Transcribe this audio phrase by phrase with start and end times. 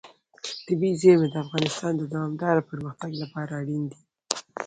[0.65, 4.01] طبیعي زیرمې د افغانستان د دوامداره پرمختګ لپاره اړین دي.